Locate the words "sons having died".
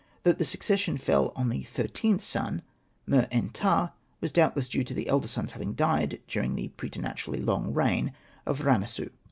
5.27-6.21